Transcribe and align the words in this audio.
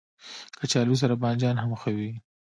کچالو 0.59 0.95
سره 1.01 1.15
بانجان 1.23 1.55
هم 1.63 1.71
ښه 1.81 1.91
وي 1.97 2.11